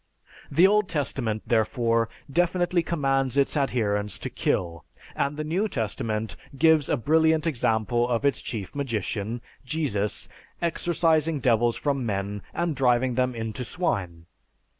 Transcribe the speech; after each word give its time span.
The 0.49 0.65
Old 0.65 0.89
Testament, 0.89 1.43
therefore, 1.45 2.09
definitely 2.27 2.81
commands 2.81 3.37
its 3.37 3.55
adherents 3.55 4.17
to 4.17 4.31
kill, 4.31 4.83
and 5.15 5.37
the 5.37 5.43
New 5.43 5.67
Testament 5.69 6.35
gives 6.57 6.89
a 6.89 6.97
brilliant 6.97 7.45
example 7.45 8.09
of 8.09 8.25
its 8.25 8.41
chief 8.41 8.73
magician, 8.73 9.41
Jesus, 9.63 10.27
exorcising 10.59 11.39
devils 11.39 11.77
from 11.77 12.03
men 12.03 12.41
and 12.51 12.75
driving 12.75 13.13
them 13.13 13.35
into 13.35 13.63
swine. 13.63 14.25